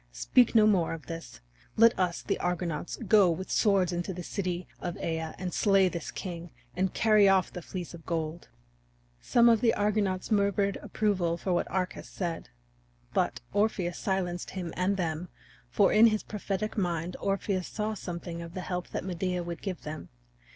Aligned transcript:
Speak 0.13 0.55
no 0.55 0.65
more 0.65 0.93
of 0.93 1.05
this! 1.05 1.41
Let 1.77 1.93
us, 1.99 2.23
the 2.23 2.39
Argonauts, 2.39 2.95
go 3.07 3.29
with 3.29 3.51
swords 3.51 3.93
into 3.93 4.15
the 4.15 4.23
city 4.23 4.67
of 4.79 4.95
Aea, 4.95 5.35
and 5.37 5.53
slay 5.53 5.89
this 5.89 6.09
king, 6.09 6.49
and 6.75 6.91
carry 6.91 7.29
off 7.29 7.53
the 7.53 7.61
Fleece 7.61 7.93
of 7.93 8.03
Gold." 8.07 8.49
Some 9.19 9.47
of 9.47 9.61
the 9.61 9.75
Argonauts 9.75 10.31
murmured 10.31 10.77
approval 10.81 11.35
of 11.35 11.45
what 11.45 11.69
Arcas 11.69 12.09
said. 12.09 12.49
But 13.13 13.41
Orpheus 13.53 13.99
silenced 13.99 14.49
him 14.49 14.73
and 14.75 14.97
them, 14.97 15.29
for 15.69 15.93
in 15.93 16.07
his 16.07 16.23
prophetic 16.23 16.75
mind 16.79 17.15
Orpheus 17.19 17.67
saw 17.67 17.93
something 17.93 18.41
of 18.41 18.55
the 18.55 18.61
help 18.61 18.87
that 18.87 19.05
Medea 19.05 19.43
would 19.43 19.61
give 19.61 19.83
them. 19.83 20.09